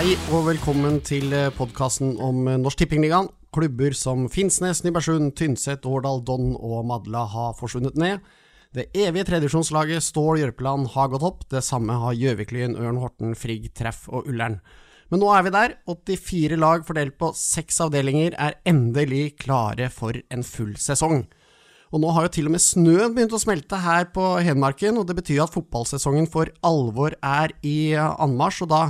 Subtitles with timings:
[0.00, 3.26] Hei og velkommen til podkasten om Norsk Tippingligaen.
[3.52, 8.22] Klubber som Finnsnes, Nybergsund, Tynset, Årdal, Don og Madla har forsvunnet ned.
[8.72, 11.44] Det evige tredjevisjonslaget Stål Jørpeland har gått opp.
[11.52, 14.56] Det samme har Gjøviklyn, Ørn Horten, Frigg, Treff og Ullern.
[15.12, 15.76] Men nå er vi der.
[15.84, 21.26] 84 lag fordelt på seks avdelinger er endelig klare for en full sesong.
[21.92, 25.12] Og nå har jo til og med snøen begynt å smelte her på Hedmarken, og
[25.12, 28.84] det betyr at fotballsesongen for alvor er i anmarsj, og da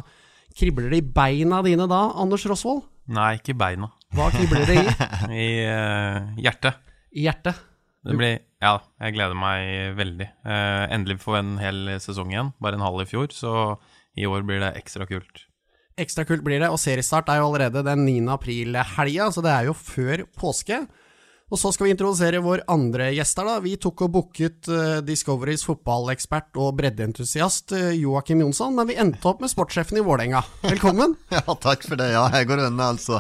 [0.60, 2.84] kribler det i beina dine da, Anders Rosvold?
[3.10, 3.91] Nei, ikke i beina.
[4.14, 4.95] Hva kribler det i?
[5.46, 6.80] I uh, hjertet.
[7.16, 7.66] I hjertet?
[8.06, 10.28] Det blir Ja, jeg gleder meg veldig.
[10.45, 12.52] Uh, endelig få en hel sesong igjen.
[12.62, 13.52] Bare en halv i fjor, så
[14.18, 15.46] i år blir det ekstra kult.
[16.01, 18.15] Ekstra kult blir det, og seriestart er jo allerede den 9.
[18.32, 20.84] april-helga, så det er jo før påske.
[21.50, 23.56] Og så skal vi introdusere vår andre gjester, da.
[23.62, 29.26] Vi tok og booket uh, Discoverys fotballekspert og breddeentusiast uh, Joakim Jonsson, men vi endte
[29.26, 30.45] opp med sportssjefen i Vålerenga.
[30.62, 31.16] Velkommen.
[31.34, 32.12] ja, takk for det.
[32.15, 33.18] Ja, jeg går unna, altså.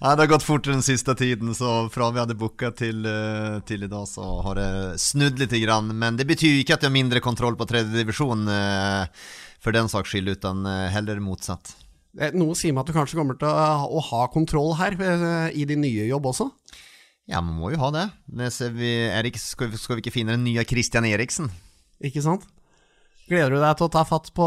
[0.00, 3.62] Ja, det har gått fort den siste tiden, så fra vi hadde booka til, uh,
[3.68, 5.54] til, i dag, så har det snudd litt.
[5.62, 5.94] Grann.
[5.94, 9.30] Men det betyr ikke at jeg har mindre kontroll på tredjedivisjon, uh,
[9.62, 11.76] for den saks skyld, utan heller motsatt.
[12.34, 14.96] Noe sier meg at du kanskje kommer til å ha kontroll her
[15.52, 16.48] i din nye jobb også?
[17.30, 18.06] Ja, man må jo ha det.
[18.74, 21.46] Vi, Erik, skal, vi, skal, vi, ikke finne den nye Christian Eriksen?
[22.02, 22.42] Ikke sant?
[23.30, 24.46] Gleder du deg til å ta fatt på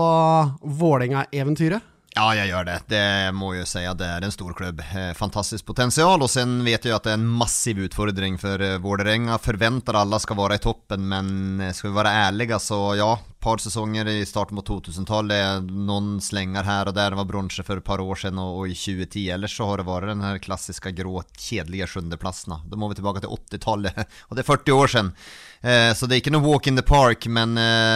[0.81, 1.92] Vålerenga-eventyret?
[2.14, 2.75] Ja, jeg gjør det.
[2.94, 4.83] Det må jo si at det er en stor klubb.
[4.86, 6.22] Eh, fantastisk potensial.
[6.22, 9.39] Og sen vet jeg at det er en massiv utfordring for eh, Vålerenga.
[9.42, 13.09] Forventer alle skal være i toppen, men eh, skal vi være ærlige, så ja.
[13.41, 15.73] par sesonger i starten på 2000-tallet.
[15.73, 17.16] Noen slenger her og der.
[17.16, 19.25] Det var bronse for et par år siden, og, i 2010.
[19.34, 22.59] Ellers så har det vært den her klassiske grå, kjedelige sjuendeplassen.
[22.69, 25.16] Da må vi tilbake til 80-tallet, og det er 40 år siden.
[25.64, 27.56] Så det er ikke noe walk in the park, men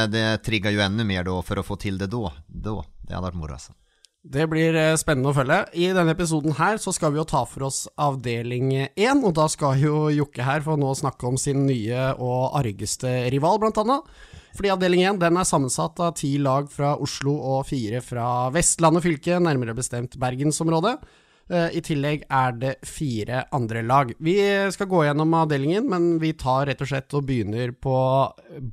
[0.09, 2.31] det trigger jo enda mer da, for å få til det da.
[2.47, 2.79] da.
[3.03, 3.75] Det hadde vært moro, altså.
[4.25, 5.59] Det blir eh, spennende å følge.
[5.77, 9.45] I denne episoden her så skal vi jo ta for oss avdeling 1, og da
[9.51, 14.09] skal jo Jokke her få nå snakke om sin nye og argeste rival, blant annet.
[14.57, 19.05] Fordi avdeling 1 den er sammensatt av ti lag fra Oslo og fire fra Vestlandet
[19.05, 20.97] fylke, nærmere bestemt Bergensområdet.
[21.47, 24.11] Eh, I tillegg er det fire andre lag.
[24.19, 24.35] Vi
[24.73, 27.97] skal gå gjennom avdelingen, men vi tar rett og slett og begynner på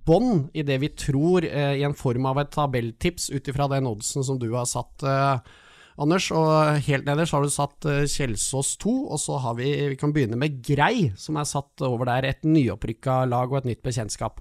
[0.06, 3.86] bånn i det vi tror eh, i en form av et tabelltips ut ifra den
[3.86, 5.06] oddsen som du har satt.
[5.06, 5.60] Eh,
[6.02, 10.10] Anders, og helt nederst har du satt Kjelsås 2, og så har vi Vi kan
[10.10, 12.26] begynne med Grei, som er satt over der.
[12.26, 14.40] Et nyopprykka lag og et nytt bekjentskap.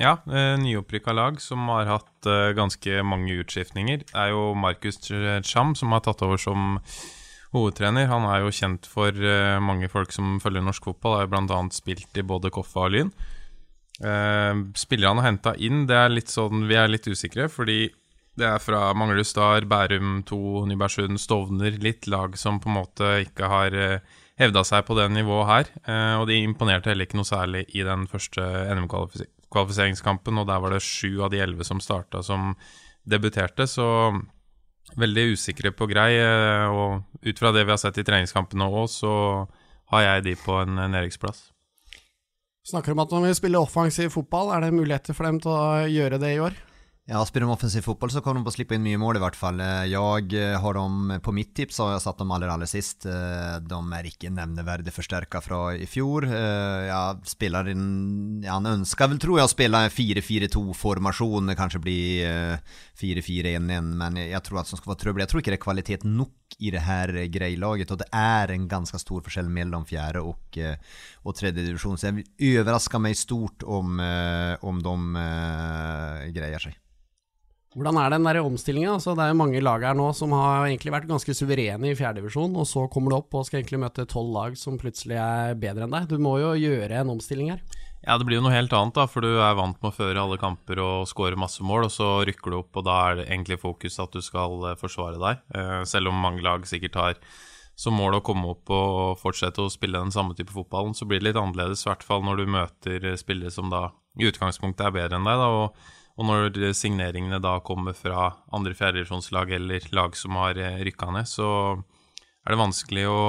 [0.00, 4.06] Ja, nyopprykka lag som har hatt ganske mange utskiftninger.
[4.08, 4.96] Det er jo Markus
[5.44, 6.80] Cham som har tatt over som
[7.54, 8.08] hovedtrener.
[8.10, 11.18] Han er jo kjent for uh, mange folk som følger norsk fotball.
[11.20, 11.60] Har bl.a.
[11.74, 13.12] spilt i både Koffa og Lyn.
[14.02, 17.86] Uh, spillerne han har henta inn, det er litt sånn, vi er litt usikre, fordi
[18.34, 20.38] det er fra Manglerud Star, Bærum 2,
[20.72, 21.76] Nybergsund, Stovner.
[21.82, 25.70] Litt lag som på en måte ikke har eh, hevda seg på det nivået her.
[26.18, 28.42] Og de imponerte heller ikke noe særlig i den første
[28.74, 32.56] NM-kvalifiseringskampen, og der var det sju av de elleve som starta som
[33.06, 33.86] debuterte, så
[35.00, 36.12] veldig usikre på grei.
[36.20, 39.14] Eh, og ut fra det vi har sett i treningskampene òg, så
[39.94, 41.50] har jeg de på en nedrykksplass.
[42.64, 45.84] Snakker om at når vi spiller offensiv fotball, er det muligheter for dem til å
[45.90, 46.56] gjøre det i år?
[47.04, 49.20] Ja, spiller de offensiv fotball så kommer de på å slippe inn mye mål i
[49.20, 49.58] hvert fall.
[49.60, 53.04] Eh, jeg eh, har dem, På mitt tips har jeg satt dem aller, aller sist.
[53.04, 56.24] Eh, de er ikke nevneverdig forsterka fra i fjor.
[56.24, 57.82] Jeg spiller en,
[58.48, 61.52] Han ønsker vel, tror jeg, å spille 4-4-2-formasjon.
[61.58, 61.98] Kanskje bli
[62.96, 65.24] 4-4-1-1, men jeg tror at det skal være trøbbel.
[65.26, 68.64] Jeg tror ikke det er kvalitet nok i det her greilaget, og det er en
[68.70, 72.00] ganske stor forskjell mellom fjerde og, og tredje divisjon.
[72.00, 74.96] Så jeg vil overraske meg stort om, om de
[76.32, 76.80] greier seg.
[77.74, 78.92] Hvordan er den omstillinga?
[78.94, 81.96] Altså, det er jo mange lag her nå som har egentlig vært ganske suverene i
[81.98, 85.56] fjerdedivisjon, og så kommer du opp og skal egentlig møte tolv lag som plutselig er
[85.58, 86.06] bedre enn deg.
[86.06, 87.64] Du må jo gjøre en omstilling her.
[88.04, 90.22] Ja, det blir jo noe helt annet, da, for du er vant med å føre
[90.22, 93.26] alle kamper og skåre masse mål, og så rykker du opp, og da er det
[93.30, 95.42] egentlig fokus at du skal eh, forsvare deg.
[95.56, 97.18] Eh, selv om mange lag sikkert har
[97.74, 101.18] som mål å komme opp og fortsette å spille den samme type fotballen, så blir
[101.18, 103.88] det litt annerledes, i hvert fall når du møter spillere som da
[104.20, 105.40] i utgangspunktet er bedre enn deg.
[105.40, 110.82] da, og og når signeringene da kommer fra andre fjerdedivisjonslag eller lag som har eh,
[110.86, 111.48] rykka ned, så
[112.44, 113.22] er det vanskelig å,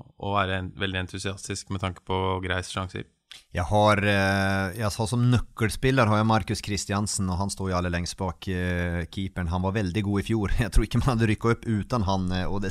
[0.00, 3.04] å være veldig entusiastisk med tanke på Greis sjanser.
[3.50, 7.76] Jeg har, eh, jeg har som nøkkelspiller har jeg Markus Kristiansen, og han står jo
[7.80, 9.50] aller lengst bak eh, keeperen.
[9.50, 10.52] Han var veldig god i fjor.
[10.60, 12.28] Jeg tror ikke man hadde rykket opp uten han.
[12.36, 12.70] Eh, og det,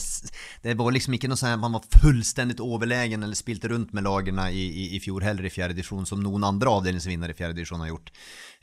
[0.64, 4.08] det var liksom ikke noe sånn at man var fullstendig overlegen eller spilte rundt med
[4.08, 7.60] lagene i, i, i fjor heller i fjerde divisjon, som noen andre avdelingsvinnere i fjerde
[7.60, 8.14] divisjon har gjort.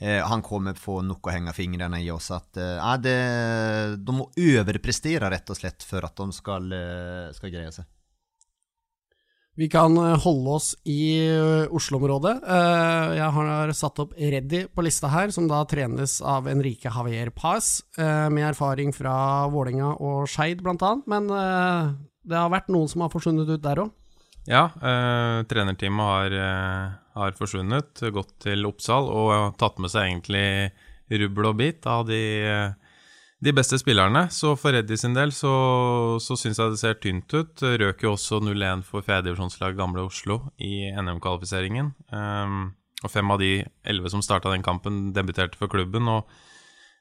[0.00, 2.30] Eh, han kommer få nok å henge fingrene i oss.
[2.32, 3.18] At, eh, det,
[4.00, 6.72] de må overprestere rett og slett for at de skal,
[7.36, 7.84] skal greie seg.
[9.56, 12.34] Vi kan eh, holde oss i eh, Oslo-området.
[12.44, 17.32] Eh, jeg har satt opp Reddy på lista her, som da trenes av Enrique Javier
[17.32, 19.14] Paz, med erfaring fra
[19.48, 20.90] Vålerenga og Skeid bl.a.
[21.08, 23.94] Men det har vært noen som har forsvunnet ut der òg?
[24.46, 26.36] Ja, eh, trenerteamet har,
[27.16, 30.44] har, forsvunnet, gått til Oppsal og tatt med seg egentlig
[31.22, 32.20] rubbel og bit av de
[33.46, 34.26] de beste spillerne.
[34.34, 35.52] Så for Reddy sin del så,
[36.22, 37.62] så syns jeg det ser tynt ut.
[37.82, 41.92] Røk jo også 0-1 for fjerdedivisjonslaget Gamle Oslo i NM-kvalifiseringen.
[42.10, 43.52] Um, og fem av de
[43.86, 46.10] elleve som starta den kampen, debuterte for klubben.
[46.10, 46.26] og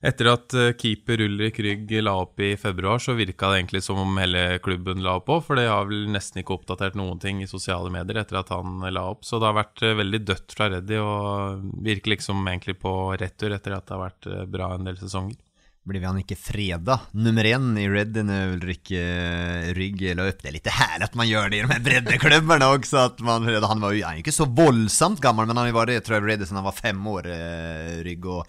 [0.05, 4.01] etter at eh, keeper Ulrik Rygg la opp i februar, så virka det egentlig som
[4.03, 7.39] om hele klubben la opp òg, for det har vel nesten ikke oppdatert noen ting
[7.41, 9.23] i sosiale medier etter at han la opp.
[9.25, 13.55] Så det har vært eh, veldig dødt fra Reddy, og virker liksom egentlig på retur
[13.55, 15.39] etter at det har vært eh, bra en del sesonger
[15.85, 16.99] blev han ikke freda.
[17.11, 20.41] Nummer en i Red när Ulrik eh, Rygg la upp.
[20.43, 22.97] Det litt härligt at man gjør det i de här breddeklubbarna också.
[22.97, 26.17] Att man, han var ju han är så voldsomt gammel, men han har ju tror
[26.17, 28.25] jag, Red sedan han var fem år, eh, Rygg.
[28.25, 28.47] Och,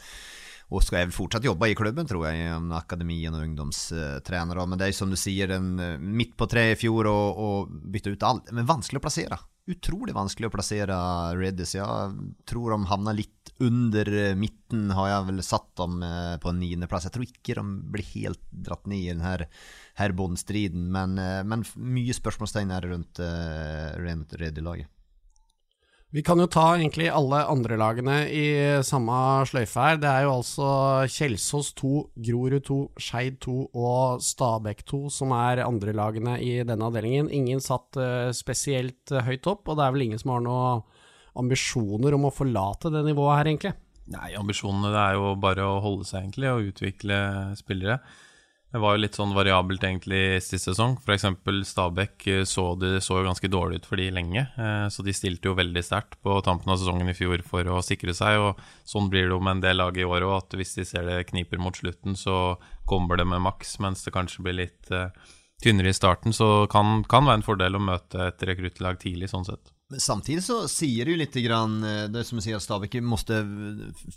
[0.68, 4.66] och ska väl fortsatt jobba i klubben tror jeg, i akademien og ungdomstränare.
[4.66, 7.76] Men det er som du sier, en, eh, midt på tre i fjor og, og
[7.92, 8.50] bytte ut alt.
[8.52, 9.38] Men vanskelig å plassere.
[9.66, 10.96] Utrolig vanskelig å plassere
[11.34, 11.74] Reddis.
[11.74, 16.52] jeg tror de havna litt under eh, midten, har jeg vel satt dem eh, på
[16.52, 17.08] en niendeplass.
[17.08, 17.64] Jeg tror ikke de
[17.96, 19.48] blir helt dratt ned i denne
[19.96, 21.16] her båndstriden, men,
[21.48, 23.22] men mye spørsmålstegn er rundt,
[24.02, 24.90] rundt Reddy-laget.
[26.14, 28.44] Vi kan jo ta egentlig alle andre lagene i
[28.86, 29.16] samme
[29.50, 29.96] sløyfe her.
[29.98, 30.68] Det er jo altså
[31.10, 31.90] Kjelsås 2,
[32.28, 37.32] Grorud 2, Skeid 2 og Stabæk 2 som er andre lagene i denne avdelingen.
[37.34, 40.86] Ingen satt uh, spesielt uh, høyt opp, og det er vel ingen som har noen
[41.36, 43.74] ambisjoner om å forlate det nivået her, egentlig?
[44.14, 47.18] Nei, ambisjonene det er jo bare å holde seg, egentlig, og utvikle
[47.58, 47.98] spillere.
[48.76, 50.98] Det var jo litt sånn variabelt egentlig sist sesong.
[51.00, 51.22] F.eks.
[51.64, 54.42] Stabæk eh, så, det så jo ganske dårlig ut for de lenge.
[54.52, 57.78] Eh, så de stilte jo veldig sterkt på tampen av sesongen i fjor for å
[57.80, 58.36] sikre seg.
[58.36, 60.84] Og sånn blir det jo med en del lag i år òg, at hvis de
[60.90, 64.92] ser det kniper mot slutten, så kommer det med maks, mens det kanskje blir litt
[64.92, 65.08] uh,
[65.64, 66.36] tynnere i starten.
[66.36, 69.72] Så kan, kan være en fordel å møte et rekruttlag tidlig, sånn sett.
[69.88, 71.78] Men samtidig så sier det jo litt grann,
[72.12, 73.40] det som sier at Stabæk måtte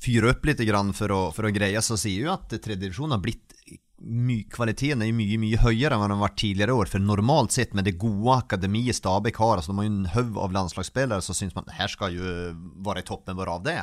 [0.03, 0.65] fyre opp litt
[0.97, 3.55] for å, for å greie, så sier jo at tredjedivisjon har blitt
[4.01, 6.91] my, kvaliteten er mye mye høyere enn hva den har vært tidligere år.
[6.91, 10.39] For normalt sett, med det gode akademiet Stabæk har, altså de har jo en haug
[10.45, 12.33] av landslagsspillere, så syns man her skal jo
[12.85, 13.79] være i toppen bare av det.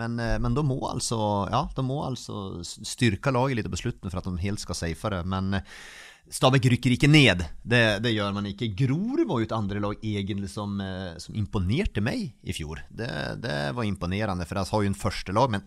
[0.00, 1.18] Men, eh, men de må altså
[1.50, 5.12] ja, de må altså styrke laget litt på slutten for at de helt skal safe
[5.12, 5.24] det.
[5.28, 5.80] Men eh,
[6.30, 8.70] Stabæk rykker ikke ned, det, det, gjør man ikke.
[8.78, 12.84] Grorud var jo et andre lag egentlig som, eh, som imponerte meg i fjor.
[12.86, 13.10] Det,
[13.42, 15.66] det var imponerende, for de har jo en første lag, men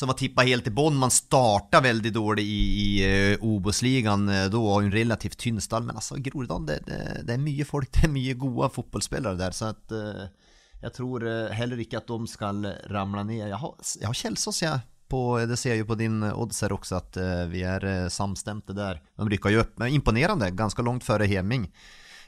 [0.00, 0.96] som var tippa helt i bånn.
[0.96, 5.84] Man starta veldig dårlig i, i uh, Obos-ligaen uh, da, og en relativt tynn stall.
[5.84, 9.56] Men altså, Groruddalen, det, det, det, er mye folk, det er mye gode fotballspillere der.
[9.56, 13.42] Så at, uh, jeg tror heller ikke at de skal ramle ned.
[13.42, 14.88] Jeg har, jeg har Kjelsås, jeg.
[15.10, 17.18] På, det ser jeg jo på din odds her også, at
[17.50, 19.02] vi er samstemte der.
[19.18, 19.74] De rykker jo opp.
[19.82, 21.66] Men imponerende, ganske langt før Heming.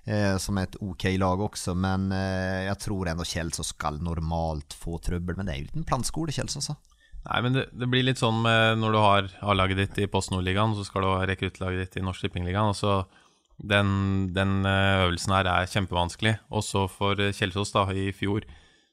[0.04, 4.74] Eh, som er et ok lag også, men eh, jeg tror ennå Kjelsås skal normalt
[4.74, 5.38] få trøbbel.
[5.38, 6.72] Men det er jo en liten plantskole, Kjelsås.
[7.22, 10.32] Nei, men det, det, blir litt sånn med når du har A-laget ditt i Post
[10.32, 12.72] Nord-ligaen, så skal du ha rekruttlaget ditt i Norsk Tippingligaen.
[12.72, 13.04] Altså,
[13.62, 16.34] den, den, eh, øvelsen her er kjempevanskelig.
[16.50, 18.42] Også for Kjelsås, da, i fjor,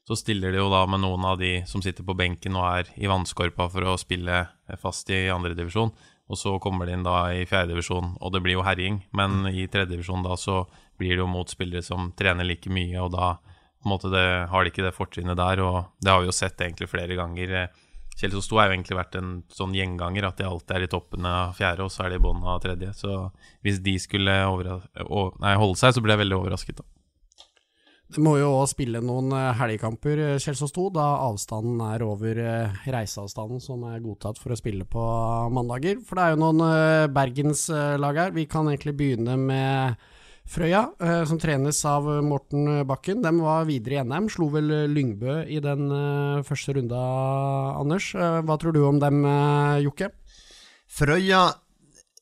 [0.06, 2.94] så stiller de jo da med noen av de som sitter på benken og er
[2.98, 4.44] i vannskorpa for å spille
[4.80, 5.92] fast i andredivisjon.
[6.30, 9.02] Og så kommer de inn da i fjerdedivisjon, og det blir jo herjing.
[9.10, 10.62] Men i tredjedivisjon da så
[11.00, 13.32] blir det jo mot spillere som trener like mye, og da
[13.80, 15.62] på en måte det, har de ikke det fortrinnet der.
[15.66, 17.56] Og det har vi jo sett egentlig flere ganger
[18.18, 21.26] Kjelsås 2 har jo egentlig vært en sånn gjenganger, at de alltid er i toppen
[21.28, 22.92] av fjerde, og så er de i bunnen av tredje.
[22.98, 23.14] Så
[23.64, 26.88] hvis de skulle nei, holde seg, så ble jeg veldig overrasket, da.
[28.10, 32.40] Det må jo òg spille noen eh, helgekamper, Kjell Sosto, 2, da avstanden er over
[32.42, 35.04] eh, reiseavstanden som er godtatt for å spille på
[35.54, 36.00] mandager.
[36.02, 38.34] For det er jo noen bergenslag her.
[38.34, 40.02] Vi kan egentlig begynne med
[40.50, 44.26] Frøya, eh, som trenes av Morten Bakken, de var videre i NM.
[44.34, 47.02] Slo vel Lyngbø i den eh, første runda,
[47.78, 48.08] Anders.
[48.18, 49.22] Eh, hva tror du om dem,
[49.84, 50.10] Jokke?
[50.90, 51.44] Frøya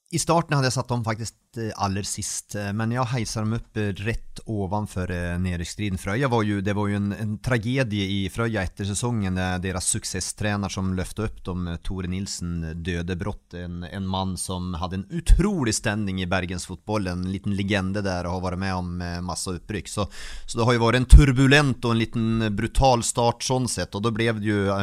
[0.09, 3.59] I starten hadde jeg satt dem faktisk eh, aller sist, eh, men jeg heiser dem
[3.59, 5.11] opp eh, rett ovanfor
[5.43, 6.01] nedrykksstriden.
[6.01, 10.73] Frøya var jo, det var jo en, en tragedie i Frøya etter sesongen, deres suksesstrener
[10.73, 12.55] som løftet opp dem, Tore Nilsen,
[12.87, 13.59] døde brått.
[13.59, 18.39] En, en mann som hadde en utrolig standing i bergensfotball, en liten legende der og
[18.39, 19.93] har vært med om masse opprykk.
[19.93, 20.09] Så,
[20.47, 24.07] så, det har jo vært en turbulent og en liten brutal start sånn sett, og
[24.07, 24.79] da ble det jo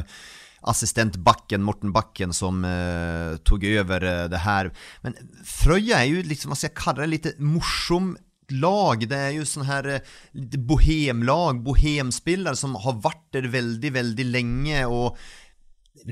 [0.70, 4.72] assistent Bakken, Morten Bakken, som eh, tog över eh, det her.
[5.06, 8.16] Men Frøya er jo liksom, hva skal jeg kalle det, litt morsom
[8.54, 9.02] lag.
[9.10, 10.14] Det er jo sånn her eh,
[10.58, 14.86] bohemlag, bohemspillere som har vært der veldig, veldig lenge.
[14.86, 15.20] og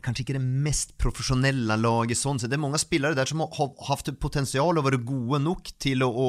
[0.03, 2.51] kanskje ikke det mest profesjonelle laget sånn sett.
[2.51, 6.09] Det er mange spillere der som har hatt potensial og vært gode nok til å,
[6.09, 6.27] å,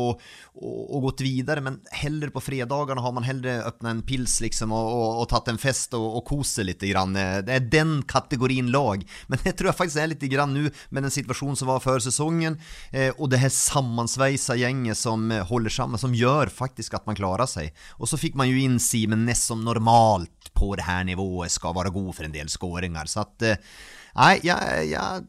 [0.58, 4.74] å, å gått videre, men heller på fredagene har man heller åpna en pils liksom
[4.74, 6.82] og, og, og tatt en fest og, og kose litt.
[6.84, 7.14] Grann.
[7.14, 9.00] Det er den kategorien lag.
[9.30, 12.02] Men det tror jeg faktisk er litt grann nå med den situasjonen som var før
[12.02, 12.58] sesongen,
[12.92, 17.48] eh, og det her sammensveisa gjenget som holder sammen, som gjør faktisk at man klarer
[17.48, 17.72] seg.
[17.96, 21.74] Og så fikk man jo inn Simen Næss som normalt på det här nivået skal
[21.74, 23.06] være god for en del skåringer.
[23.06, 23.56] Så at eh,
[24.16, 25.24] Nej, jag, jag,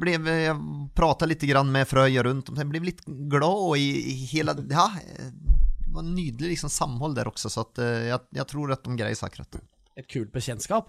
[0.00, 0.56] blev, jag
[0.94, 4.86] pratade lite grann med Fröja rundt om, jeg ble litt glad i, i hela, ja,
[4.96, 8.96] det var nydelig liksom samhold der også, så at, eh, jeg, jeg tror at de
[8.96, 9.60] greier seg akkurat.
[10.00, 10.88] Et kult bekjentskap.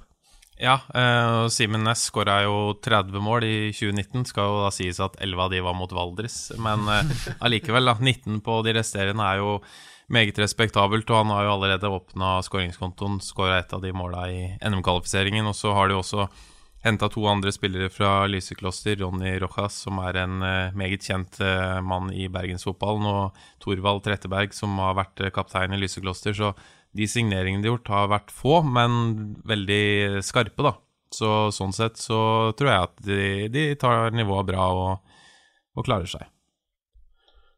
[0.61, 4.23] Ja, eh, Simen Næss skåra jo 30 mål i 2019.
[4.29, 7.11] Skal jo da sies at 11 av de var mot Valdres, men eh,
[7.43, 7.97] allikevel, da.
[7.99, 9.57] 19 på de resterende er jo
[10.11, 14.41] meget respektabelt, og han har jo allerede åpna skåringskontoen, skåra et av de måla i
[14.59, 15.47] NM-kvalifiseringen.
[15.49, 16.27] Og så har de også
[16.83, 21.79] henta to andre spillere fra Lysekloster, Ronny Rojas, som er en uh, meget kjent uh,
[21.85, 26.35] mann i bergensfotballen, og Thorvald Tretteberg, som har vært uh, kaptein i Lysekloster.
[26.35, 26.51] Så
[26.93, 30.75] de signeringene de har gjort, har vært få, men veldig skarpe, da.
[31.13, 32.19] Så sånn sett så
[32.57, 35.17] tror jeg at de, de tar nivået bra og,
[35.77, 36.32] og klarer seg.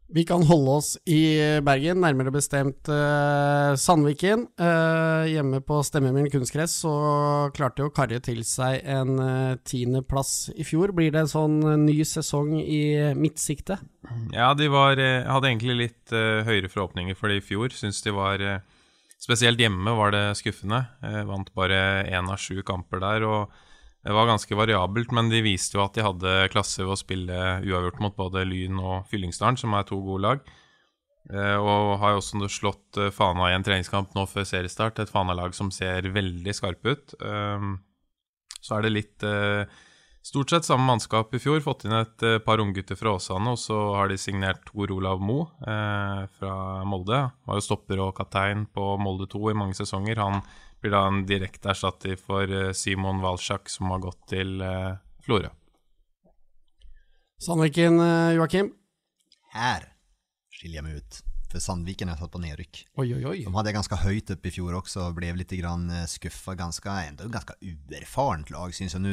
[0.07, 1.33] Vi kan holde oss i
[1.65, 4.43] Bergen, nærmere bestemt uh, Sandviken.
[4.53, 6.93] Uh, hjemme på Stemmemyren kunstgress så
[7.57, 10.93] klarte jo Karje til seg en uh, tiendeplass i fjor.
[10.93, 11.57] Blir det en sånn
[11.87, 12.83] ny sesong i
[13.17, 13.79] midtsikte?
[14.35, 17.73] Ja, de var, hadde egentlig litt høyere forhåpninger for det i fjor.
[17.73, 18.45] Syns de var
[19.25, 20.83] Spesielt hjemme var det skuffende.
[21.25, 23.23] vant bare én av sju kamper der.
[23.25, 23.64] og
[24.13, 28.03] var ganske variabelt, men de viste jo at de hadde klasse ved å spille uavgjort
[28.03, 30.45] mot både Lyn og Fyllingsdalen, som er to gode lag.
[31.33, 35.01] Eh, og har jo også slått eh, Fana i en treningskamp nå før seriestart.
[35.01, 37.17] Et Fana-lag som ser veldig skarpe ut.
[37.17, 37.67] Eh,
[38.61, 39.29] så er det litt
[40.25, 41.59] Stort sett samme mannskap i fjor.
[41.61, 45.51] Fått inn et par unggutter fra Åsane, og så har de signert Tor Olav Moe
[46.39, 47.19] fra Molde.
[47.45, 50.17] Var jo stopper og kaptein på Molde 2 i mange sesonger.
[50.17, 50.41] Han
[50.81, 55.49] blir da en direkte erstatter for eh, Simon Walsjak, som har gått til uh, Florø.
[57.41, 58.73] Sandviken, uh, Joakim?
[59.55, 59.87] Her
[60.53, 61.21] skiljer jeg meg ut.
[61.51, 62.81] For Sandviken er satt på nedrykk.
[62.99, 63.37] Oi, oi, oi.
[63.45, 65.53] De hadde ganske høyt opp i fjor også, og ble litt
[66.11, 66.55] skuffa.
[66.59, 69.03] Ganske, enda ganske uerfarent lag, syns jeg.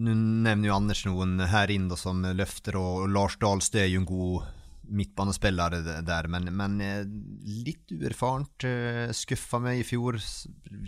[0.00, 4.10] Nå nevner jo Anders noen her inne som løfter, og Lars Dahlstø er jo en
[4.10, 4.59] god
[4.90, 7.04] midtbanespillere der, men, men eh,
[7.64, 8.66] litt uerfarent.
[8.66, 10.18] Eh, Skuffa meg i fjor.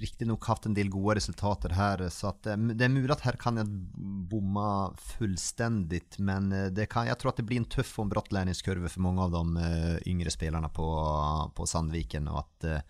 [0.02, 3.38] Riktignok hatt en del gode resultater her, så at, eh, det er mulig at her
[3.40, 3.70] kan jeg
[4.32, 4.66] bomme
[5.14, 6.50] fullstendig, men
[6.90, 9.72] kan, jeg tror at det blir en tøff og bratt læringskurve for mange av de
[10.10, 10.86] yngre spillerne på,
[11.56, 12.86] på Sandviken, og at,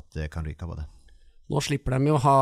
[0.00, 0.88] at det kan ryke på det.
[1.48, 2.38] Nå slipper de jo ha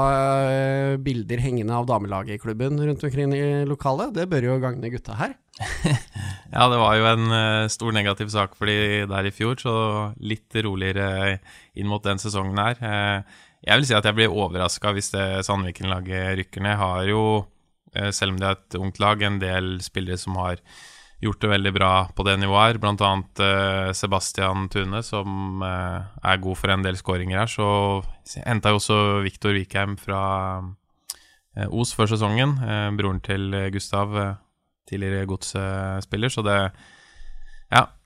[0.98, 4.10] bilder hengende av damelaget i klubben rundt omkring i lokalet.
[4.16, 5.36] Det bør jo gagne gutta her.
[6.54, 9.76] ja, det var jo en uh, stor negativ sak for de der i fjor, så
[10.18, 11.38] litt roligere
[11.78, 12.82] inn mot den sesongen her.
[12.82, 16.76] Uh, jeg vil si at jeg blir overraska hvis det Sandviken-laget rykker ned.
[16.82, 17.22] Har jo,
[18.14, 20.60] selv om det er et ungt lag, en del spillere som har
[21.23, 22.80] gjort det veldig bra på det nivået her.
[22.82, 23.42] Blant annet
[23.96, 27.50] Sebastian Tune, som er god for en del skåringer her.
[27.50, 27.68] Så
[28.44, 30.61] henta jo også Viktor Vikheim fra
[31.73, 32.58] Os før sesongen,
[32.99, 34.12] broren til Gustav
[34.87, 36.58] tidligere godsspiller, så det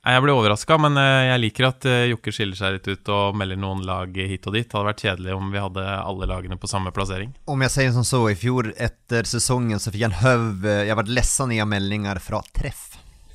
[0.06, 3.36] jeg ble overraska, men eh, jeg liker at eh, Jokke skiller seg litt ut og
[3.36, 4.64] melder noen lag hit og dit.
[4.64, 7.34] Det hadde vært kjedelig om vi hadde alle lagene på samme plassering.
[7.50, 10.96] Om jeg sier som så, i fjor etter sesongen så fikk jeg en høv Jeg
[10.96, 12.90] ble lessa ned av meldinger fra treff.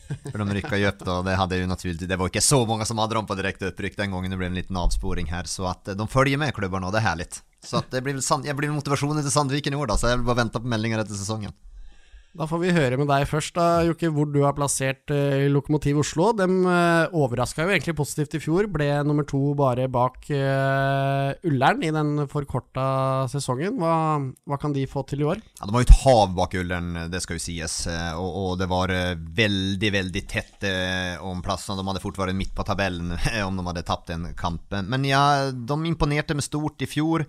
[0.08, 2.86] For de rykka jo opp, då, det hadde jo naturligvis, det var ikke så mange
[2.86, 5.70] som hadde dem på direkte opprykk den gangen, det ble en liten avsporing her, så
[5.72, 7.30] at eh, de følger med klubber og det er herlig.
[7.66, 10.44] Så det blir, jeg blir motivasjonen til Sandviken i år da, så jeg vil bare
[10.44, 11.56] vente på meldinger etter sesongen.
[12.36, 16.02] Da får vi høre med deg først, da, Jokke, hvor du har plassert uh, Lokomotiv
[16.02, 16.34] Oslo.
[16.36, 21.86] De uh, overraska jo egentlig positivt i fjor, ble nummer to bare bak uh, Ullern
[21.88, 22.90] i den forkorta
[23.32, 23.80] sesongen.
[23.80, 23.96] Hva,
[24.52, 25.40] hva, kan de få til i år?
[25.62, 27.80] Ja, det var jo et hav bak Ullern, det skal jo sies.
[28.20, 28.92] Og, og det var
[29.40, 30.68] veldig, veldig tett
[31.24, 31.80] om plassene.
[31.80, 33.16] De hadde fort vært midt på tabellen
[33.48, 34.92] om de hadde tapt den kampen.
[34.92, 37.24] Men ja, de imponerte med stort i fjor.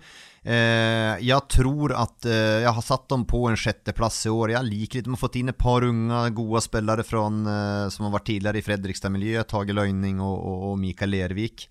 [0.47, 4.53] Eh, jeg tror at eh, jeg har satt dem på en sjetteplass i år.
[4.55, 5.07] Jeg liker litt.
[5.09, 8.61] De har fått inn et par unge, gode spillere fra, eh, som har vært tidligere
[8.61, 9.49] i Fredrikstad-miljøet.
[9.51, 11.67] Tage Løyning og, og, og Mikael Lervik.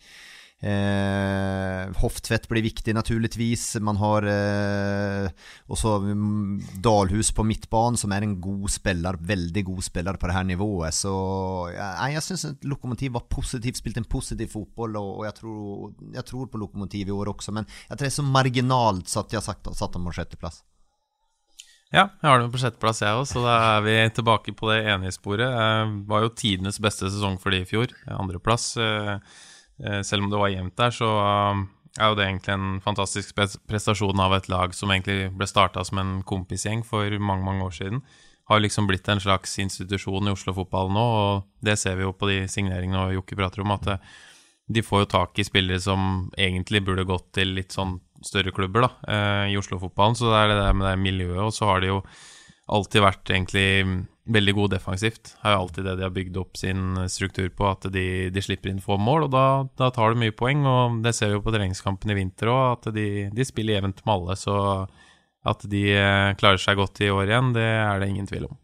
[0.57, 3.65] Eh, Hoftvedt blir viktig naturligvis.
[3.85, 5.27] Man har eh,
[5.69, 9.19] også mm, Dalhus på midtbanen, som er en god spiller.
[9.21, 10.97] Veldig god spiller på det her nivået.
[10.97, 11.13] Så
[11.75, 16.29] eh, jeg syns Lokomotiv var positivt, spilte en positiv fotball, og, og jeg, tror, jeg,
[16.31, 17.53] tror, på Lokomotiv i år også.
[17.57, 20.17] Men jeg tror det er så marginalt så at jeg har sagt, satt dem på
[20.17, 20.63] sjetteplass.
[21.95, 24.81] Ja, jeg har dem på sjetteplass, jeg òg, så da er vi tilbake på det
[24.91, 25.53] enige sporet.
[25.53, 27.93] Det var jo tidenes beste sesong for de i fjor.
[28.17, 28.73] Andreplass.
[28.83, 31.67] Eh, Eh, selv om det var jevnt der, så um,
[31.97, 33.37] er jo det egentlig en fantastisk
[33.69, 37.77] prestasjon av et lag som egentlig ble starta som en kompisgjeng for mange, mange år
[37.77, 38.03] siden.
[38.51, 42.29] Har liksom blitt en slags institusjon i Oslo-fotballen nå, og det ser vi jo på
[42.31, 44.11] de signeringene og Jokke prater om, at eh,
[44.77, 48.87] de får jo tak i spillere som egentlig burde gått til litt sånn større klubber
[48.87, 50.19] da, eh, i Oslo-fotballen.
[50.19, 52.03] Så det er det der med det miljøet, og så har de jo
[52.77, 53.69] alltid vært egentlig
[54.27, 55.33] veldig god defensivt.
[55.43, 58.73] Har jo alltid det de har bygd opp sin struktur på, at de, de slipper
[58.73, 59.29] inn få mål.
[59.29, 59.47] Og da,
[59.79, 62.65] da, tar de mye poeng, og det ser vi jo på treningskampen i vinter òg,
[62.77, 64.39] at de, de, spiller jevnt med alle.
[64.41, 64.57] Så
[65.47, 68.57] at de eh, klarer seg godt i år igjen, det er det ingen tvil om.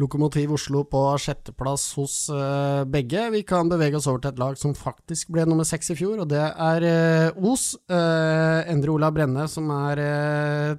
[0.00, 3.26] Lokomotiv Oslo på sjetteplass hos uh, begge.
[3.34, 6.22] Vi kan bevege oss over til et lag som faktisk ble nummer seks i fjor,
[6.22, 7.74] og det er uh, Os.
[7.92, 10.00] Uh, Endre Ola Brenne som er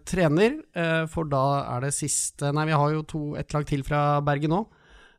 [0.09, 0.57] trener,
[1.11, 1.43] for da
[1.75, 4.61] er det siste Nei, vi har jo to, et lag til fra Bergen nå.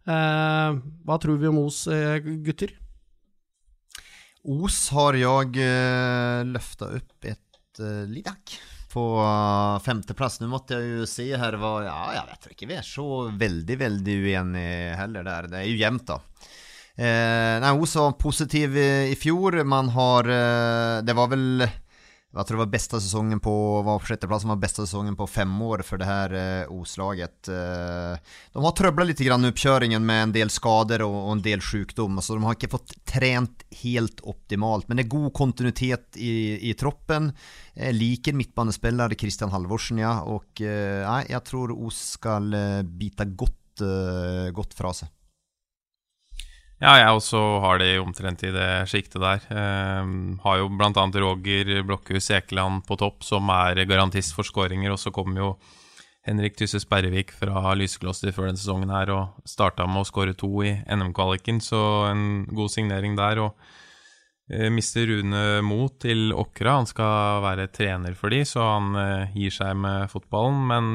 [0.07, 1.85] hva tror vi om Os,
[2.45, 2.75] gutter?
[4.45, 8.59] Os har jeg uh, løfta opp et lite hakk
[8.95, 10.39] på uh, femteplass.
[10.41, 13.79] Nå måtte jeg jo se her hva Ja, jeg tror ikke vi er så veldig,
[13.83, 15.51] veldig uenige heller der.
[15.51, 16.21] Det er jo jevnt, da.
[16.95, 19.59] Eh, nei, hun sa positiv i, i, fjor.
[19.67, 21.65] Man har eh, Det var vel
[22.35, 25.83] jeg tror det var bästa säsongen på, var på var bästa säsongen på fem år
[25.83, 27.49] for det her eh, Oslaget.
[27.49, 28.19] Eh,
[28.53, 32.19] de har trøblet litt grann oppkjøringen med en del skader og och, en del sjukdom,
[32.23, 34.89] så de har ikke fått trent helt optimalt.
[34.89, 37.33] Men det er god kontinuitet i, i troppen.
[37.75, 40.19] Eh, liker midtbanespelare Christian Halvorsen, ja.
[40.27, 45.13] Og eh, jeg tror Os skal eh, bita godt, eh, godt fra seg.
[46.83, 49.45] Ja, jeg også har de omtrent i det sjiktet der.
[49.47, 50.09] Eh,
[50.43, 50.91] har jo bl.a.
[51.23, 54.93] Roger Blokhus Ekeland på topp, som er garantist for skåringer.
[54.93, 55.55] Og så kom jo
[56.27, 60.51] Henrik Tysse Sperrevik fra Lysekloster før denne sesongen her og starta med å skåre to
[60.65, 63.43] i NM-kvaliken, så en god signering der.
[63.45, 63.53] Og
[64.51, 66.79] eh, mister Rune Mo til Åkra.
[66.81, 70.65] Han skal være trener for de, så han eh, gir seg med fotballen.
[70.73, 70.91] Men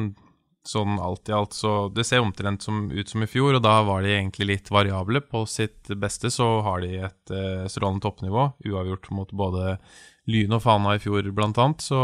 [0.68, 1.56] sånn alt i alt.
[1.56, 4.72] Så det ser omtrent som, ut som i fjor, og da var de egentlig litt
[4.74, 5.22] variable.
[5.22, 9.78] På sitt beste så har de et eh, strålende toppnivå, uavgjort mot både
[10.30, 11.86] Lyn og Fana i fjor, blant annet.
[11.86, 12.00] Så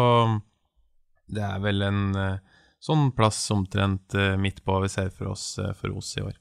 [1.32, 2.42] det er vel en eh,
[2.84, 6.36] sånn plass omtrent eh, midt på vi ser for oss eh, for Os i år.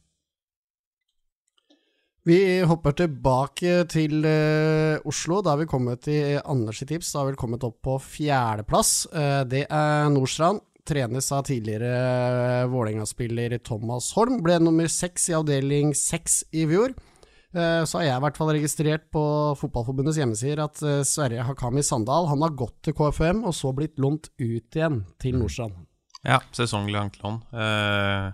[2.25, 5.43] Vi hopper tilbake til uh, Oslo.
[5.45, 7.11] Da har vi kommet til Anders i tips.
[7.13, 8.93] Da har vi kommet opp på fjerdeplass.
[9.13, 14.41] Uh, det er Nordstrand trenes av tidligere eh, Vålerenga-spiller Thomas Holm.
[14.45, 16.95] Ble nummer seks i avdeling seks i fjor.
[17.55, 19.25] Eh, så har jeg i hvert fall registrert på
[19.61, 24.01] Fotballforbundets hjemmesider at eh, Sverre Hakami Sandal han har gått til KFM og så blitt
[24.03, 25.77] lånt ut igjen til Nordstrand.
[26.25, 27.43] Ja, sesonglangt lån.
[27.53, 28.33] Eh,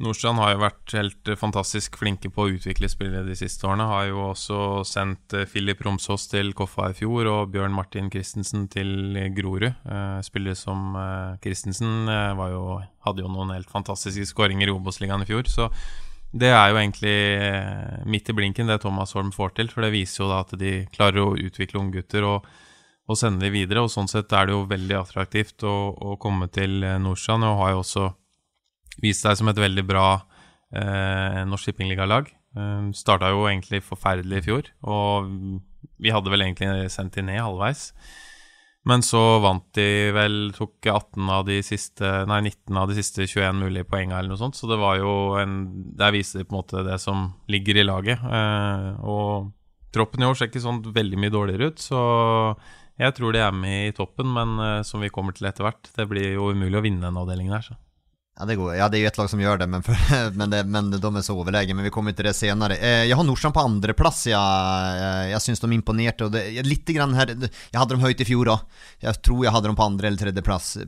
[0.00, 3.84] Nordstrand har jo vært helt fantastisk flinke på å utvikle spillere de siste årene.
[3.84, 4.58] Har jo også
[4.88, 9.66] sendt Filip eh, Romsås til Koffa i fjor og Bjørn Martin Christensen til Grorud.
[9.68, 12.62] Eh, spillere som eh, jo,
[13.04, 15.50] hadde jo noen helt fantastiske skåringer i Obos-ligaen i fjor.
[15.52, 15.68] Så
[16.32, 17.16] det er jo egentlig
[18.08, 19.68] midt i blinken det Thomas Holm får til.
[19.68, 22.48] For det viser jo da at de klarer å utvikle unggutter og,
[23.04, 23.84] og sende dem videre.
[23.84, 27.44] Og sånn sett er det jo veldig attraktivt å, å komme til Nordstrand.
[27.44, 28.08] Og har jo også
[28.98, 30.06] vist seg som et veldig bra
[30.74, 32.32] eh, Norsk shippingligalag.
[32.56, 35.30] Eh, Starta jo egentlig forferdelig i fjor, og
[36.00, 37.90] vi hadde vel egentlig sendt de ned halvveis.
[38.88, 43.26] Men så vant de vel Tok 18 av de siste Nei, 19 av de siste
[43.28, 44.56] 21 mulige poengene eller noe sånt.
[44.56, 45.58] Så det var jo en
[46.00, 48.24] Der viser de på en måte det som ligger i laget.
[48.24, 49.50] Eh, og
[49.92, 52.00] troppen i år ser ikke sånn veldig mye dårligere ut, så
[53.00, 54.32] jeg tror de er med i toppen.
[54.32, 57.20] Men eh, som vi kommer til etter hvert, det blir jo umulig å vinne den
[57.20, 57.76] avdelingen her, så.
[58.40, 58.74] Ja det, går.
[58.74, 61.16] ja, det är ju ett lag som gör det, men, för, men, det, men de
[61.16, 61.74] är så överlägna.
[61.74, 62.76] Men vi kommer till det senare.
[62.76, 64.26] Eh, jag har Norsan på andra plats.
[64.26, 64.32] Eh,
[65.30, 66.24] jag syns de imponerte.
[66.24, 68.60] Och det, lite grann här, jag hade dem höjt i fjol då.
[68.98, 70.42] Jag tror jag hade dem på andra eller tredje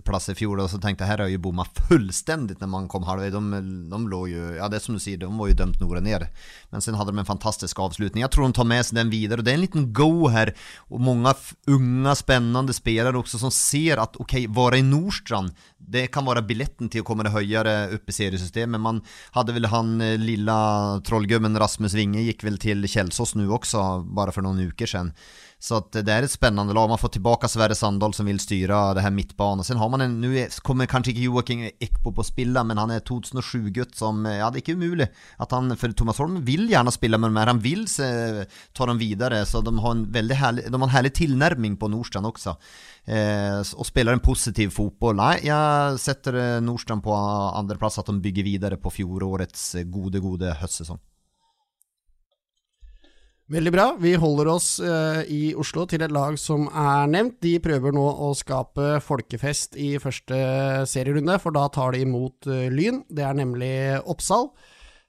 [0.04, 0.60] plats i fjol.
[0.60, 3.32] Och så tänkte jag, här har ju bommat fullständigt när man kom halvvägs.
[3.32, 6.00] De, de låg ju, ja det är som du säger, de var ju dömt Nora
[6.00, 6.28] ner.
[6.70, 8.20] Men sen hade de en fantastisk avslutning.
[8.20, 9.38] Jag tror de tar med sig den vidare.
[9.38, 10.54] Och det är en liten go här.
[10.76, 11.34] Och många
[11.66, 16.88] unga spännande spelare också som ser att okej, vara i Nordstrand, det kan vara billetten
[16.88, 18.80] till att komma höjare upp i seriesystemet.
[18.80, 23.98] Man hade väl han eh, lilla trollgubben Rasmus Winge gick väl till Källsås nu också,
[24.00, 25.12] bara för någon uker sedan.
[25.62, 28.94] Så att det är ett spännande lag, man får tillbaka Sverre Sandahl som vill styra
[28.94, 29.64] det här mittbanan.
[29.64, 33.00] Sen har man en, nu kommer kanske inte Joakim Ekbo på spilla, men han är
[33.00, 37.18] 2007-gutt som, ja det är inte umulig att han, för Thomas Holm vill gärna spela
[37.18, 38.04] med de här, han vill se,
[38.72, 41.88] ta dem vidare, så de har en väldigt härlig, de har en härlig tillnärmning på
[41.88, 42.56] Nordstrand också.
[43.04, 45.16] Eh, och spelar en positiv fotboll.
[45.16, 50.20] Nej, jag sätter Nordstrand på andra plats att de bygger vidare på fjolårets eh, gode,
[50.20, 50.98] gode höstsäsong.
[53.52, 53.84] Veldig bra.
[54.00, 57.34] Vi holder oss uh, i Oslo til et lag som er nevnt.
[57.44, 60.38] De prøver nå å skape folkefest i første
[60.88, 63.02] serierunde, for da tar de imot uh, Lyn.
[63.12, 63.74] Det er nemlig
[64.08, 64.48] Oppsal.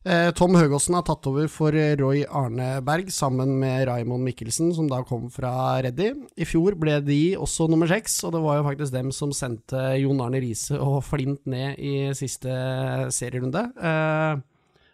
[0.03, 4.91] Uh, Tom Høgåsen har tatt over for Roy Arne Berg sammen med Raymond Mikkelsen, som
[4.91, 6.11] da kom fra Reddy.
[6.35, 9.93] I fjor ble de også nummer seks, og det var jo faktisk dem som sendte
[10.03, 12.51] Jon Arne Riise og Flint ned i siste
[13.07, 13.69] serierunde.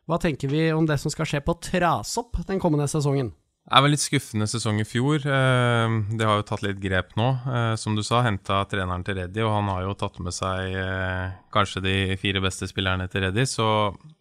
[0.09, 3.29] Hva tenker vi om det som skal skje på Trasopp den kommende sesongen?
[3.69, 5.21] Det er vel litt skuffende sesong i fjor.
[5.21, 7.27] Eh, det har jo tatt litt grep nå.
[7.45, 10.73] Eh, som du sa, henta treneren til Reddy, og han har jo tatt med seg
[10.73, 13.45] eh, kanskje de fire beste spillerne til Reddy.
[13.45, 13.67] Så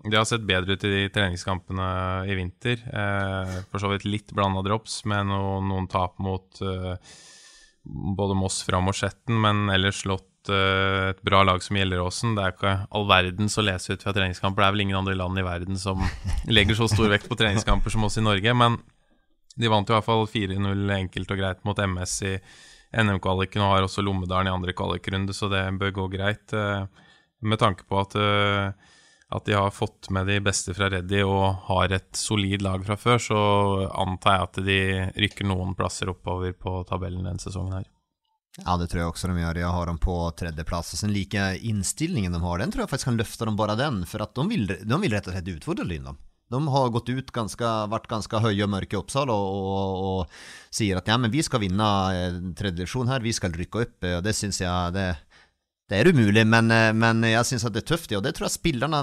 [0.05, 1.89] det har sett bedre ut i de treningskampene
[2.29, 2.85] i vinter.
[3.71, 6.61] For så vidt litt blanda drops med noen tap mot
[7.89, 12.37] både Moss, og Skjetten, men ellers slått Eh, et bra lag som Gjelleråsen.
[12.37, 14.63] Det er ikke all verdens å lese ut fra treningskamper.
[14.63, 16.03] Det er vel ingen andre land i verden som
[16.57, 18.55] legger så stor vekt på treningskamper som oss i Norge.
[18.57, 18.81] Men
[19.59, 22.35] de vant i hvert fall 4-0 enkelt og greit mot MS i
[22.99, 26.55] NM-kvaliken og har også Lommedalen i andre kvalikrunde, så det bør gå greit.
[26.57, 26.87] Eh,
[27.45, 28.95] med tanke på at, eh,
[29.29, 32.97] at de har fått med de beste fra Reddy og har et solid lag fra
[32.97, 33.41] før, så
[33.93, 34.81] antar jeg at de
[35.27, 37.91] rykker noen plasser oppover på tabellen denne sesongen her.
[38.65, 41.13] Ja det tror jag också de gör, jag har dem på tredje plats och sen
[41.13, 44.35] lika inställningen de har, den tror jag faktiskt kan lyfta dem bara den för att
[44.35, 46.19] de vill, de vill rätt och slett utfordra Lindholm.
[46.51, 46.69] De.
[46.69, 50.31] Har gått ut ganska, varit ganska höja och mörka i Uppsala och, och, och
[50.71, 54.05] säger att ja men vi ska vinna eh, tredje division här, vi ska rycka upp
[54.17, 55.17] och det syns jag, det,
[55.89, 58.59] det er umulig, men, eh, men jeg syns det er tøft, og det tror jeg
[58.59, 59.01] spillerne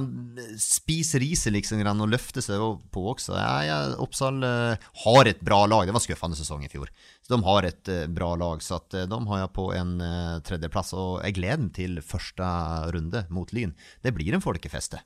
[0.61, 2.61] spiser i seg liksom og løfter seg
[2.93, 3.33] på også.
[3.39, 6.93] Ja, ja, Oppsal uh, har et bra lag, det var skuffende sesong i fjor.
[7.25, 9.97] Så De har et bra lag, så de har jeg på en
[10.45, 10.93] tredjeplass.
[10.93, 12.53] Og jeg gleder meg til første
[12.93, 13.73] runde mot Lyn.
[14.05, 15.01] Det blir en folkefeste.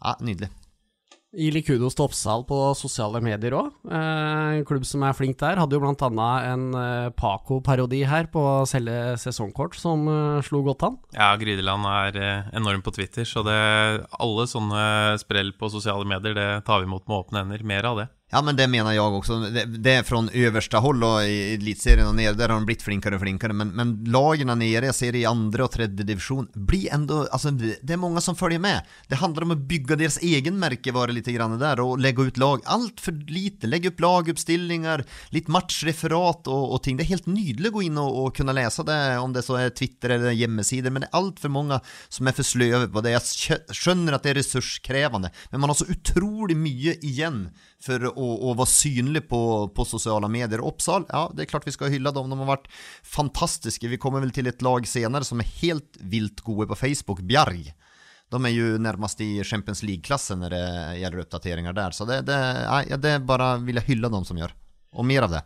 [0.00, 0.48] Ja, Nydelig.
[1.32, 3.70] Gi Likudos toppsal på sosiale medier òg.
[3.88, 5.56] Eh, en klubb som er flink der.
[5.56, 6.26] Hadde jo bl.a.
[6.50, 10.98] en eh, Paco-parodi her på å selge sesongkort, som eh, slo godt an.
[11.16, 12.20] Ja, Grydeland er
[12.52, 13.56] enorm på Twitter, så det,
[14.20, 14.84] alle sånne
[15.24, 17.64] sprell på sosiale medier, det tar vi imot med åpne hender.
[17.64, 18.10] Mer av det.
[18.34, 19.38] Ja men det menar jag också.
[19.38, 22.82] Det, det är från översta håll och i elitserien och nere, där har de blivit
[22.82, 23.52] flinkare och flinkare.
[23.52, 27.50] Men, men lagen nere, jag ser det i andra och tredje division, blir ändå, alltså
[27.50, 28.86] det är många som följer med.
[29.08, 32.22] Det handlar om att bygga deras egen märke var det lite grann där och lägga
[32.22, 36.96] ut lag, allt för lite, lägga upp laguppställningar, lite matchreferat och, och ting.
[36.96, 39.56] Det är helt nydligt att gå in och, och, kunna läsa det, om det så
[39.56, 43.00] är Twitter eller hemsidor, men det är allt för många som är för slöa på
[43.00, 43.10] det.
[43.10, 43.22] Jag
[43.72, 47.50] skönner att det är resurskrävande, men man har så otroligt mycket igen
[47.82, 50.66] för att vara synlig på, på sociala medier.
[50.66, 52.68] Uppsal, ja det är klart vi ska hylla dem, de har varit
[53.02, 53.88] fantastiska.
[53.88, 57.74] Vi kommer väl till ett lag senare som är helt vilt gode på Facebook, Bjarg.
[58.30, 61.90] De är ju närmast i Champions League-klassen när det gäller uppdateringar där.
[61.90, 64.54] Så det, det, ja, det är bara vill jag hylla dem som gör.
[64.92, 65.42] Och mer av det.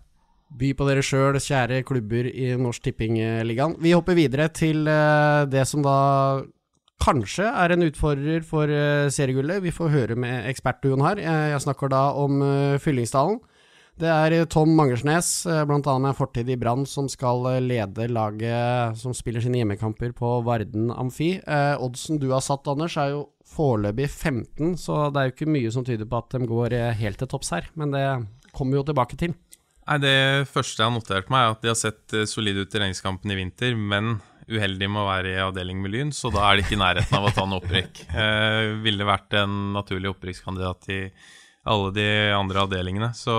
[0.59, 3.75] By på dere sjøl, kjære klubber i Norsk Tippingligaen.
[3.83, 5.97] Vi hopper videre til eh, det som da
[7.03, 9.63] kanskje er en utfordrer for uh, seriegullet.
[9.65, 11.21] Vi får høre med ekspertduoen her.
[11.23, 13.39] Jeg, snakker da om uh, Fyllingsdalen.
[13.97, 15.93] Det er eh, Tom Mangersnes, bl.a.
[16.05, 21.31] med fortid i Brann, som skal lede laget som spiller sine hjemmekamper på Varden Amfi.
[21.81, 25.73] oddsen du har satt, Anders, er jo foreløpig 15, så det er jo ikke mye
[25.73, 27.71] som tyder på at de går helt til topps her.
[27.73, 28.05] Men det
[28.53, 29.33] kommer vi jo tilbake til.
[29.89, 30.21] Nei, Det
[30.53, 33.41] første jeg har notert meg, er at de har sett solide ut i regningskampen i
[33.41, 34.19] vinter, men
[34.51, 37.19] uheldig med å være i avdeling med Lyn, så da er det ikke i nærheten
[37.19, 38.05] av å ta en opprykk.
[38.17, 41.01] Eh, ville vært en naturlig opprykkskandidat i
[41.69, 43.11] alle de andre avdelingene.
[43.19, 43.35] Så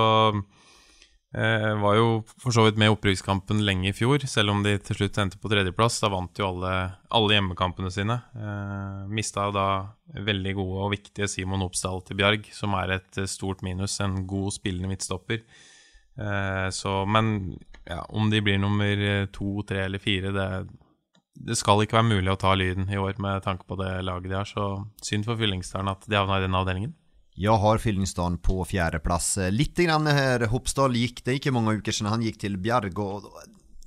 [1.38, 4.78] Eh, var jo for så vidt med i opprykkskampen lenge i fjor, selv om de
[4.80, 6.00] til slutt endte på tredjeplass.
[6.02, 6.74] Da vant jo alle,
[7.14, 8.16] alle hjemmekampene sine.
[8.34, 9.68] Eh, Mista da
[10.16, 14.00] veldig gode og viktige Simon Opsdal til Bjarg, som er et stort minus.
[14.02, 15.44] En god spillende midtstopper.
[16.18, 20.50] Eh, så, men ja, om de blir nummer to, tre eller fire, det,
[21.46, 24.32] det skal ikke være mulig å ta Lyden i år med tanke på det laget
[24.32, 24.48] de har.
[24.50, 24.70] Så
[25.06, 26.96] synd for Fyllingsdalen at de havna i den avdelingen.
[27.38, 29.36] Jeg har Fyllingsdalen på fjerdeplass.
[29.54, 32.98] Litt grann her Hopsdal gikk, det er ikke mange uker siden han gikk til Bjarg.
[32.98, 33.30] og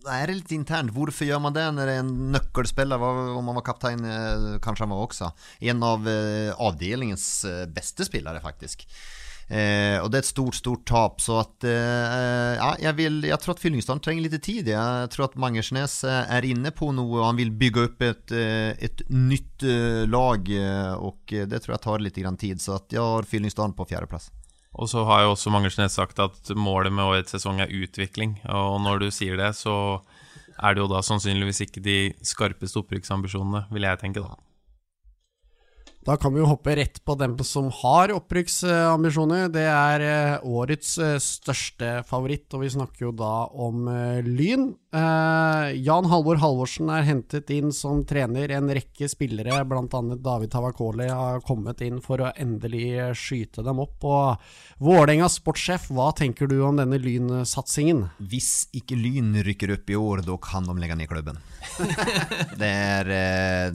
[0.01, 0.95] det er litt internt.
[0.97, 3.03] Hvorfor gjør man det når det er en nøkkelspiller?
[3.37, 5.33] Om han var kaptein, eh, kanskje han var også.
[5.73, 8.87] En av eh, avdelingens eh, beste spillere, faktisk.
[9.51, 11.19] Eh, og det er et stort, stort tap.
[11.23, 14.71] Så at eh, Ja, jeg, vil, jeg tror at Fyllingsdalen trenger litt tid.
[14.71, 18.35] Jeg tror at Mangersnes eh, er inne på noe, og han vil bygge opp et,
[18.37, 19.67] eh, et nytt
[20.11, 20.53] lag.
[21.03, 22.63] Og det tror jeg tar litt tid.
[22.63, 24.31] Så at jeg har Fyllingsdalen på fjerdeplass.
[24.79, 28.39] Og så har jo også Mangersnes sagt at målet med årets sesong er utvikling.
[28.47, 29.99] Og når du sier det, så
[30.61, 34.37] er det jo da sannsynligvis ikke de skarpeste opprykksambisjonene, vil jeg tenke, da.
[36.01, 39.51] Da kan vi jo hoppe rett på dem som har opprykksambisjoner.
[39.53, 44.71] Det er eh, årets eh, største favoritt, og vi snakker jo da om eh, Lyn.
[44.91, 48.51] Jan Halvor Halvorsen er hentet inn som trener.
[48.57, 50.01] En rekke spillere, bl.a.
[50.19, 54.03] David Tavakoli, har kommet inn for å endelig skyte dem opp.
[54.03, 58.09] Og Vålerenga sportssjef, hva tenker du om denne Lyn-satsingen?
[58.33, 61.39] Hvis ikke Lyn rykker opp i år, da kan de legge ned klubben.
[62.59, 63.13] det er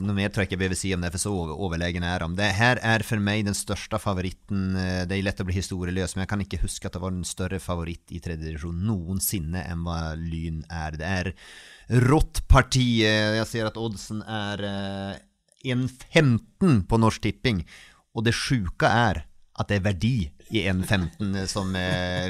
[0.02, 2.34] Noe mer tror jeg ikke jeg behøver si om det, for så overlegen er om.
[2.38, 4.76] Det her er for meg den største favoritten.
[4.78, 7.14] Eh, det er lett å bli historieløs, men jeg kan ikke huske at det var
[7.14, 10.96] en større favoritt i tredje divisjon noensinne enn hva Lyn er.
[10.96, 11.32] Det er
[12.06, 13.02] rått parti.
[13.04, 14.64] Eh, jeg ser at oddsen er
[15.66, 17.62] 1,15 eh, på Norsk Tipping,
[18.16, 19.24] og det sjuke er
[19.56, 20.16] at det er verdi
[20.52, 21.72] i 1,15 som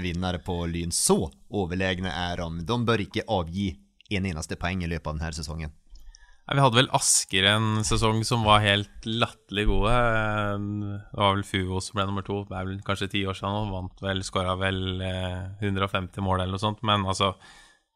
[0.02, 0.94] vinner på Lyn.
[0.94, 1.18] Så
[1.50, 2.66] overlegne er de.
[2.66, 3.72] De bør ikke avgi
[4.14, 5.74] en eneste poeng i løpet av denne sesongen.
[6.46, 9.94] Vi hadde vel Asker en sesong som var helt latterlig gode.
[10.62, 12.44] Det var vel Fuvo som ble nummer to.
[12.46, 13.64] Det er vel kanskje ti år siden nå.
[13.72, 16.84] Vant vel, skåra vel 150 eh, mål eller noe sånt.
[16.86, 17.32] Men altså,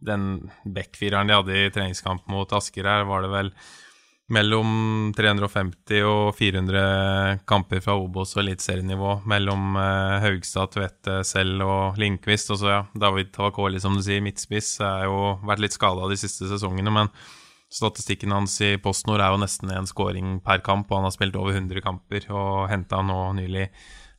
[0.03, 3.55] den backfireren de hadde i treningskamp mot Asker her, var det vel
[4.35, 9.21] mellom 350 og 400 kamper fra Obos og eliteserienivå.
[9.31, 12.51] Mellom eh, Haugstad, Tvete, Selv og Lindqvist.
[12.51, 16.19] Og så, ja, David Tavakoli, som du sier, midtspiss, har jo vært litt skada de
[16.19, 16.99] siste sesongene.
[16.99, 17.15] men
[17.71, 21.39] Statistikken hans i PostNord er jo nesten én scoring per kamp, og han har spilt
[21.39, 23.69] over 100 kamper og henta nå nylig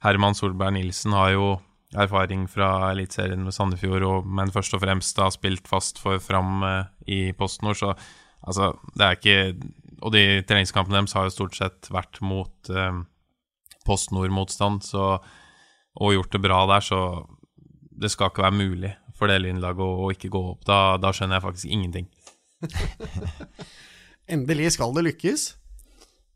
[0.06, 1.50] Herman Solberg Nilsen har jo
[1.92, 6.64] erfaring fra Eliteserien med Sandefjord, og, men først og fremst har spilt fast for Fram
[6.64, 7.92] eh, i PostNord, så
[8.40, 9.70] altså, det er ikke
[10.02, 13.04] Og de treningskampene deres har jo stort sett vært mot eh,
[13.86, 15.20] PostNord-motstand, så
[16.00, 17.28] og gjort det bra der, så
[18.02, 20.64] det skal ikke være mulig for det lynlaget å, å ikke gå opp.
[20.66, 22.08] Da, da skjønner jeg faktisk ingenting.
[24.34, 25.48] Endelig skal det lykkes.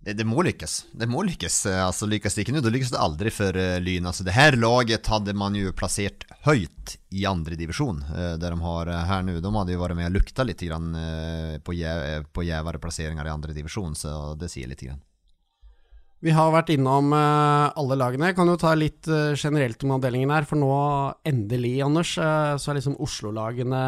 [0.05, 0.73] Det, det, må lykkes.
[0.93, 1.63] Det må lykkes.
[1.81, 4.05] Altså, lykkes det ikke nå, da lykkes det aldri for uh, Lyn.
[4.05, 8.91] Altså, det her laget hadde man jo plassert høyt i andredivisjon, uh, der de har
[8.91, 9.39] uh, her nå.
[9.41, 13.97] De hadde jo vært med og lukta litt grann, uh, på, gjevere plasseringer i andredivisjon,
[13.97, 14.85] så det sier litt.
[14.85, 15.01] Grann.
[16.25, 18.31] Vi har vært innom uh, alle lagene.
[18.31, 20.47] Jeg kan jo ta litt uh, generelt om avdelingen her.
[20.49, 20.71] For nå,
[21.29, 23.81] endelig, Anders, uh, så er liksom Oslo-lagene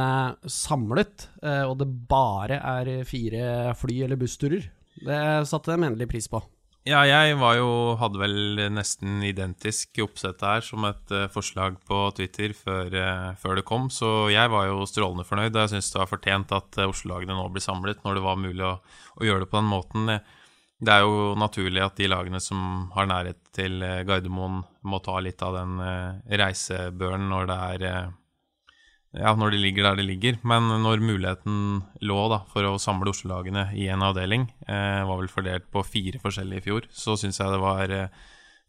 [0.45, 1.31] samlet.
[1.41, 4.69] og det bare er fire fly- eller bussturer.
[5.01, 5.17] Det
[5.49, 6.43] satte de endelig pris på.
[6.87, 7.69] Ja, jeg var jo,
[7.99, 12.93] hadde vel nesten identisk oppsett her som et forslag på Twitter før,
[13.41, 15.57] før, det kom, så jeg var jo strålende fornøyd.
[15.57, 18.77] Jeg syns det var fortjent at Oslo-lagene nå blir samlet, når det var mulig å,
[19.17, 20.19] å gjøre det på den måten.
[20.77, 25.17] Det er jo naturlig at de lagene som har nærhet til eh, Gardermoen, må ta
[25.19, 28.15] litt av den eh, reisebøren når det er eh,
[29.17, 30.35] Ja, når de ligger der de ligger.
[30.45, 35.65] Men når muligheten lå da, for å samle Oslo-lagene i en avdeling, var vel fordelt
[35.73, 37.93] på fire forskjellige i fjor, så syns jeg det var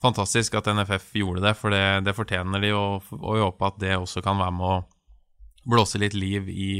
[0.01, 3.83] fantastisk at NFF gjorde det, for det, det fortjener de, og, og jeg håper at
[3.83, 4.79] det også kan være med å
[5.69, 6.73] blåse litt liv i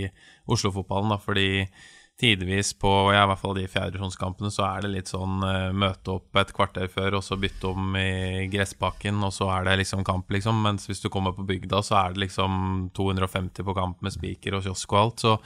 [0.49, 1.67] Oslo-fotballen, da, fordi
[2.19, 6.17] tidvis på ja, i hvert fall de fjerdedivisjonskampene så er det litt sånn uh, møte
[6.17, 10.03] opp et kvarter før og så bytte om i gressbakken, og så er det liksom
[10.07, 10.59] kamp, liksom.
[10.65, 14.59] Mens hvis du kommer på bygda, så er det liksom 250 på kamp med spiker
[14.59, 15.27] og kiosk og alt.
[15.27, 15.37] Så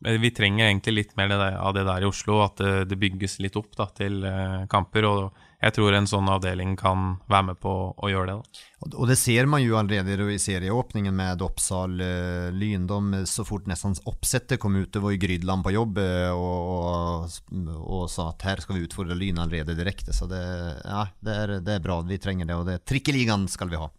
[0.00, 3.74] vi trenger egentlig litt mer av det der i Oslo, at det, bygges litt opp
[3.76, 5.06] da, til uh, kamper.
[5.08, 8.60] og jeg tror en sånn avdeling kan være med på å gjøre det.
[8.94, 12.86] Og det ser man jo allerede i serieåpningen med Oppsal eh, Lyn.
[12.88, 16.70] De så fort nesten oppsettet kom ut, det var jo Grydland på jobb eh, og,
[16.72, 20.16] og, og, sa at her skal vi utfordre Lyn allerede direkte.
[20.16, 20.40] Så det,
[20.80, 22.00] ja, det, er, det er bra.
[22.08, 22.56] Vi trenger det.
[22.56, 23.90] Og det trikkeligaen skal vi ha.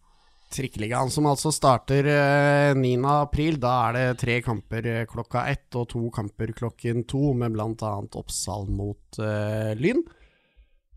[0.52, 2.96] Trikkeligaen, som altså starter eh, 9.
[3.10, 3.60] april.
[3.62, 7.94] Da er det tre kamper eh, klokka ett og to kamper klokken to, med bl.a.
[8.20, 10.04] Oppsal mot uh, Lyn.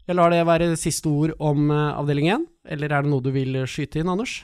[0.05, 3.31] Jeg lar det være siste ord om eh, avdeling 1, eller er det noe du
[3.35, 4.43] vil skyte inn, Anders?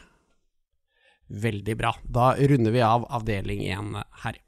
[1.31, 1.92] Veldig bra.
[2.07, 4.40] Da runder vi av avdeling 1 her.